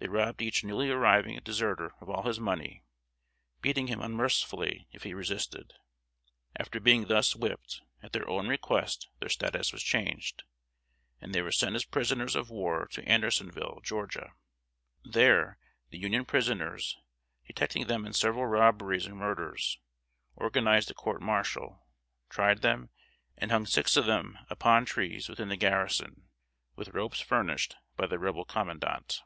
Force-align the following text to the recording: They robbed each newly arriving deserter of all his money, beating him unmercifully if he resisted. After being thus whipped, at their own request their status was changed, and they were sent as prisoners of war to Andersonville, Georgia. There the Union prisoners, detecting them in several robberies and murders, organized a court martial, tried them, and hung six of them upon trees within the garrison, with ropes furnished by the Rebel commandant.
They 0.00 0.06
robbed 0.06 0.40
each 0.40 0.62
newly 0.62 0.90
arriving 0.90 1.36
deserter 1.42 1.92
of 2.00 2.08
all 2.08 2.22
his 2.22 2.38
money, 2.38 2.84
beating 3.60 3.88
him 3.88 4.00
unmercifully 4.00 4.86
if 4.92 5.02
he 5.02 5.12
resisted. 5.12 5.74
After 6.56 6.78
being 6.78 7.08
thus 7.08 7.34
whipped, 7.34 7.82
at 8.00 8.12
their 8.12 8.26
own 8.30 8.46
request 8.46 9.08
their 9.18 9.28
status 9.28 9.72
was 9.72 9.82
changed, 9.82 10.44
and 11.20 11.34
they 11.34 11.42
were 11.42 11.50
sent 11.50 11.74
as 11.74 11.84
prisoners 11.84 12.36
of 12.36 12.48
war 12.48 12.86
to 12.92 13.04
Andersonville, 13.08 13.80
Georgia. 13.82 14.34
There 15.02 15.58
the 15.90 15.98
Union 15.98 16.24
prisoners, 16.24 16.96
detecting 17.44 17.88
them 17.88 18.06
in 18.06 18.12
several 18.12 18.46
robberies 18.46 19.04
and 19.04 19.16
murders, 19.16 19.80
organized 20.36 20.92
a 20.92 20.94
court 20.94 21.20
martial, 21.20 21.88
tried 22.30 22.62
them, 22.62 22.90
and 23.36 23.50
hung 23.50 23.66
six 23.66 23.96
of 23.96 24.06
them 24.06 24.38
upon 24.48 24.84
trees 24.84 25.28
within 25.28 25.48
the 25.48 25.56
garrison, 25.56 26.28
with 26.76 26.90
ropes 26.94 27.18
furnished 27.18 27.74
by 27.96 28.06
the 28.06 28.20
Rebel 28.20 28.44
commandant. 28.44 29.24